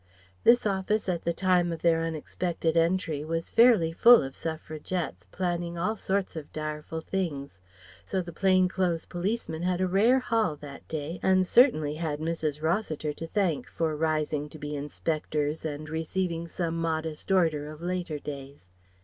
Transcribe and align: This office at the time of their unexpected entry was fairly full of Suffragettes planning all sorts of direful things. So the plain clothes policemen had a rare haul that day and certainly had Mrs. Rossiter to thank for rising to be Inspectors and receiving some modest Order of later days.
This 0.43 0.65
office 0.65 1.07
at 1.07 1.25
the 1.25 1.31
time 1.31 1.71
of 1.71 1.83
their 1.83 2.01
unexpected 2.01 2.75
entry 2.75 3.23
was 3.23 3.51
fairly 3.51 3.91
full 3.93 4.23
of 4.23 4.35
Suffragettes 4.35 5.27
planning 5.31 5.77
all 5.77 5.95
sorts 5.95 6.35
of 6.35 6.51
direful 6.51 7.01
things. 7.01 7.61
So 8.03 8.19
the 8.19 8.33
plain 8.33 8.67
clothes 8.67 9.05
policemen 9.05 9.61
had 9.61 9.79
a 9.79 9.85
rare 9.85 10.17
haul 10.17 10.55
that 10.55 10.87
day 10.87 11.19
and 11.21 11.45
certainly 11.45 11.97
had 12.01 12.19
Mrs. 12.19 12.63
Rossiter 12.63 13.13
to 13.13 13.27
thank 13.27 13.67
for 13.67 13.95
rising 13.95 14.49
to 14.49 14.57
be 14.57 14.75
Inspectors 14.75 15.63
and 15.63 15.87
receiving 15.87 16.47
some 16.47 16.77
modest 16.81 17.31
Order 17.31 17.69
of 17.69 17.83
later 17.83 18.17
days. 18.17 18.71